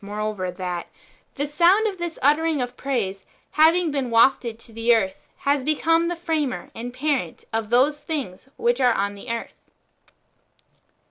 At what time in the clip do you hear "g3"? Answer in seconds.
0.03-0.07